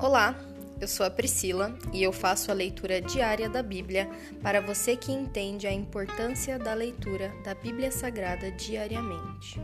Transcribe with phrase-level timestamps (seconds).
[0.00, 0.36] Olá,
[0.80, 4.08] eu sou a Priscila e eu faço a leitura diária da Bíblia
[4.40, 9.60] para você que entende a importância da leitura da Bíblia Sagrada diariamente.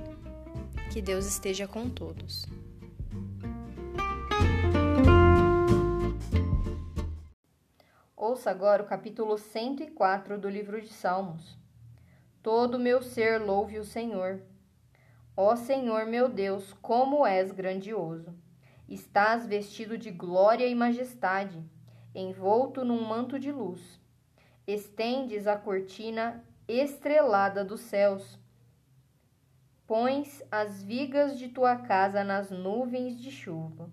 [0.93, 2.45] Que Deus esteja com todos.
[8.17, 11.57] Ouça agora o capítulo 104 do livro de Salmos.
[12.43, 14.43] Todo meu ser louve o Senhor.
[15.37, 18.44] Ó Senhor meu Deus, como és grandioso!
[18.89, 21.65] Estás vestido de glória e majestade,
[22.15, 23.99] envolto num manto de luz.
[24.67, 28.39] Estendes a cortina estrelada dos céus.
[29.87, 33.91] Pões as vigas de tua casa nas nuvens de chuva.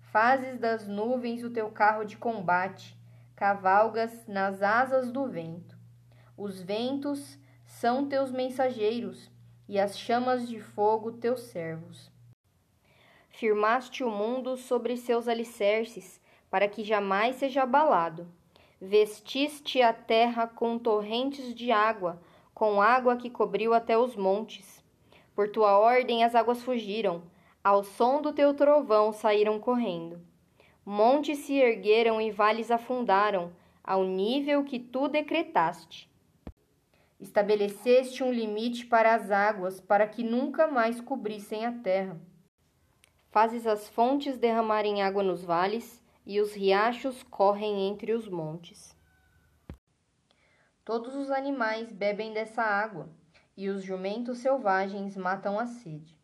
[0.00, 2.98] Fazes das nuvens o teu carro de combate,
[3.34, 5.76] cavalgas nas asas do vento.
[6.38, 9.30] Os ventos são teus mensageiros,
[9.68, 12.15] e as chamas de fogo teus servos.
[13.36, 16.18] Firmaste o mundo sobre seus alicerces,
[16.50, 18.26] para que jamais seja abalado.
[18.80, 22.18] Vestiste a terra com torrentes de água,
[22.54, 24.82] com água que cobriu até os montes.
[25.34, 27.24] Por tua ordem as águas fugiram,
[27.62, 30.18] ao som do teu trovão saíram correndo.
[30.82, 33.52] Montes se ergueram e vales afundaram,
[33.84, 36.10] ao nível que tu decretaste.
[37.20, 42.18] Estabeleceste um limite para as águas, para que nunca mais cobrissem a terra.
[43.30, 48.96] Fazes as fontes derramarem água nos vales, e os riachos correm entre os montes.
[50.84, 53.08] Todos os animais bebem dessa água,
[53.56, 56.16] e os jumentos selvagens matam a sede.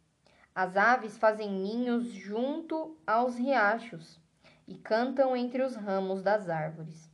[0.54, 4.20] As aves fazem ninhos junto aos riachos
[4.68, 7.10] e cantam entre os ramos das árvores.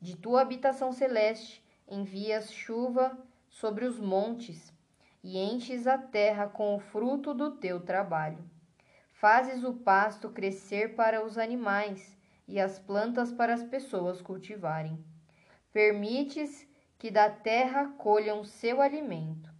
[0.00, 3.16] De tua habitação celeste envias chuva
[3.48, 4.72] sobre os montes
[5.22, 8.44] e enches a terra com o fruto do teu trabalho.
[9.20, 12.16] Fazes o pasto crescer para os animais
[12.48, 14.98] e as plantas para as pessoas cultivarem.
[15.74, 16.66] Permites
[16.98, 19.52] que da terra colham seu alimento.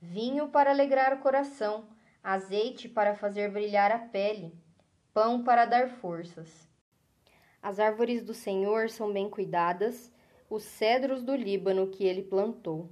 [0.00, 1.88] Vinho para alegrar o coração,
[2.22, 4.56] azeite para fazer brilhar a pele,
[5.12, 6.68] pão para dar forças.
[7.60, 10.12] As árvores do Senhor são bem cuidadas,
[10.48, 12.88] os cedros do Líbano que ele plantou.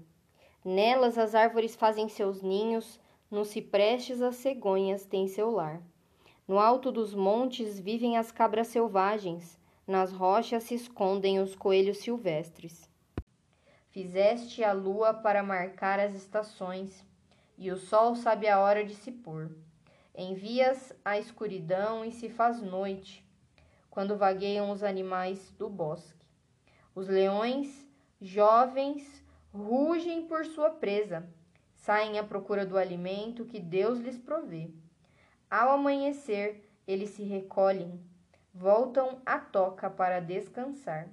[0.64, 2.98] Nelas as árvores fazem seus ninhos,
[3.30, 5.80] nos ciprestes as cegonhas têm seu lar.
[6.48, 12.90] No alto dos montes vivem as cabras selvagens, nas rochas se escondem os coelhos silvestres.
[13.90, 17.04] Fizeste a lua para marcar as estações,
[17.56, 19.50] e o sol sabe a hora de se pôr.
[20.16, 23.24] Envias a escuridão e se faz noite,
[23.88, 26.18] quando vagueiam os animais do bosque.
[26.94, 27.86] Os leões,
[28.20, 31.28] jovens, rugem por sua presa
[31.80, 34.70] saem à procura do alimento que Deus lhes provê.
[35.50, 38.00] Ao amanhecer, eles se recolhem,
[38.54, 41.08] voltam à toca para descansar.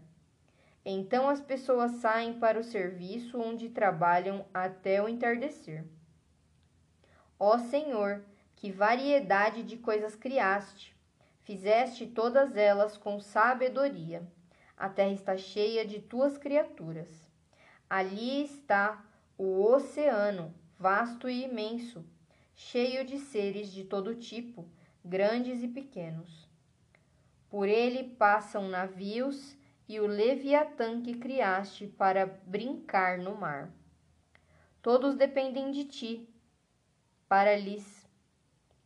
[0.86, 5.86] Então as pessoas saem para o serviço onde trabalham até o entardecer.
[7.40, 8.24] Ó Senhor,
[8.56, 10.96] que variedade de coisas criaste!
[11.44, 14.22] Fizeste todas elas com sabedoria.
[14.76, 17.32] A terra está cheia de tuas criaturas.
[17.90, 19.02] Ali está
[19.38, 22.04] o oceano, vasto e imenso,
[22.56, 24.68] cheio de seres de todo tipo,
[25.06, 26.50] grandes e pequenos.
[27.48, 29.56] Por ele passam navios
[29.88, 33.72] e o Leviatã que criaste para brincar no mar.
[34.82, 36.28] Todos dependem de ti,
[37.30, 38.10] para lhes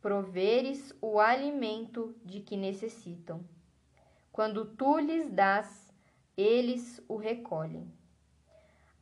[0.02, 3.42] proveres o alimento de que necessitam.
[4.30, 5.92] Quando tu lhes dás,
[6.36, 7.90] eles o recolhem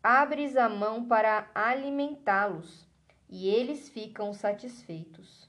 [0.02, 2.88] abres a mão para alimentá-los,
[3.28, 5.48] e eles ficam satisfeitos.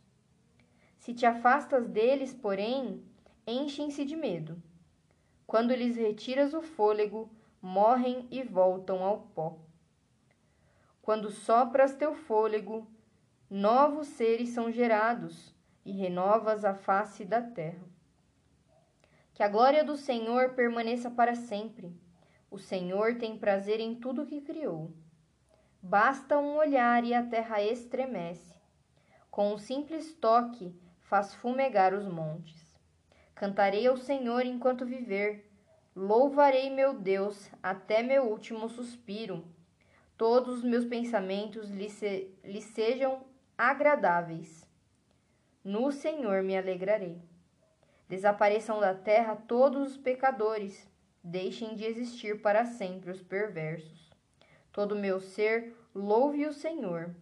[0.98, 3.04] Se te afastas deles, porém,
[3.48, 4.62] enchem-se de medo.
[5.48, 7.32] Quando lhes retiras o fôlego,
[7.62, 9.58] morrem e voltam ao pó.
[11.02, 12.88] Quando sopras teu fôlego,
[13.50, 17.84] novos seres são gerados e renovas a face da terra.
[19.34, 21.92] Que a glória do Senhor permaneça para sempre
[22.52, 24.92] o Senhor tem prazer em tudo que criou.
[25.82, 28.60] Basta um olhar e a terra estremece.
[29.32, 32.78] Com um simples toque faz fumegar os montes.
[33.34, 35.50] Cantarei ao Senhor enquanto viver.
[35.96, 39.46] Louvarei meu Deus até meu último suspiro.
[40.18, 43.26] Todos os meus pensamentos lhe, se, lhe sejam
[43.58, 44.68] agradáveis.
[45.64, 47.22] No Senhor me alegrarei.
[48.10, 50.91] Desapareçam da terra todos os pecadores
[51.24, 54.10] Deixem de existir para sempre os perversos.
[54.72, 57.14] Todo meu ser louve o Senhor.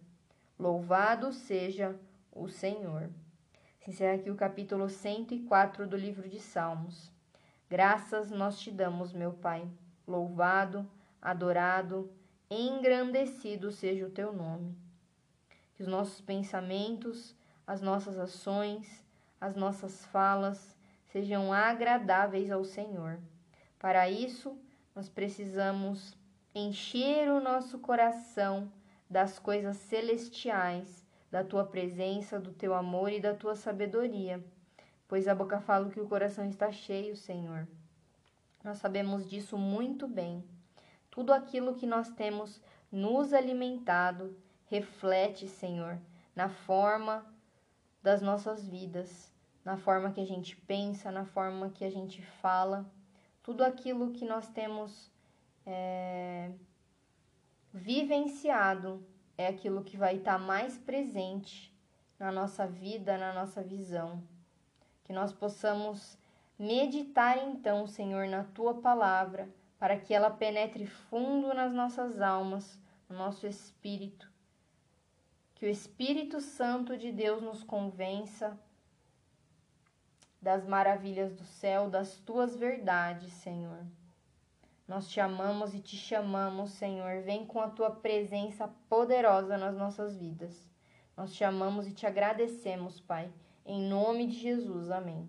[0.58, 1.94] Louvado seja
[2.32, 3.10] o Senhor.
[3.80, 7.12] Se encerra aqui o capítulo 104 do livro de Salmos.
[7.68, 9.68] Graças nós te damos, meu Pai.
[10.06, 10.88] Louvado,
[11.20, 12.10] adorado,
[12.50, 14.74] engrandecido seja o teu nome.
[15.74, 17.36] Que os nossos pensamentos,
[17.66, 19.04] as nossas ações,
[19.38, 20.74] as nossas falas
[21.12, 23.20] sejam agradáveis ao Senhor.
[23.80, 24.56] Para isso,
[24.94, 26.14] nós precisamos
[26.54, 28.70] encher o nosso coração
[29.08, 34.44] das coisas celestiais, da tua presença, do teu amor e da tua sabedoria,
[35.08, 37.66] pois a boca fala que o coração está cheio, Senhor.
[38.62, 40.44] Nós sabemos disso muito bem.
[41.10, 42.60] Tudo aquilo que nós temos
[42.92, 44.36] nos alimentado
[44.66, 45.98] reflete, Senhor,
[46.36, 47.24] na forma
[48.02, 49.32] das nossas vidas,
[49.64, 52.84] na forma que a gente pensa, na forma que a gente fala.
[53.42, 55.10] Tudo aquilo que nós temos
[55.66, 56.50] é,
[57.72, 59.04] vivenciado
[59.36, 61.74] é aquilo que vai estar mais presente
[62.18, 64.22] na nossa vida, na nossa visão.
[65.04, 66.18] Que nós possamos
[66.58, 69.48] meditar então, Senhor, na tua palavra,
[69.78, 72.78] para que ela penetre fundo nas nossas almas,
[73.08, 74.30] no nosso espírito.
[75.54, 78.58] Que o Espírito Santo de Deus nos convença
[80.40, 83.84] das maravilhas do céu, das tuas verdades, Senhor.
[84.88, 87.22] Nós te amamos e te chamamos, Senhor.
[87.22, 90.68] Vem com a tua presença poderosa nas nossas vidas.
[91.16, 93.30] Nós te amamos e te agradecemos, Pai.
[93.64, 94.90] Em nome de Jesus.
[94.90, 95.28] Amém.